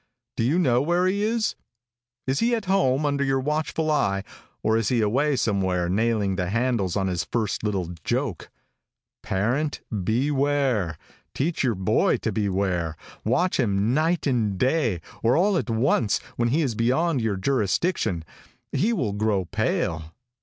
[0.35, 1.53] "Do you know where he is?
[2.25, 4.23] Is he at home under your watchful eye,
[4.63, 8.49] or is he away somewhere nailing the handles on his first little joke?
[9.21, 10.97] Parent, beware.
[11.35, 12.95] Teach your boy to beware.
[13.23, 18.25] Watch him night and day, or all at once, when he is beyond your jurisdiction,
[18.71, 20.15] he will grow pale.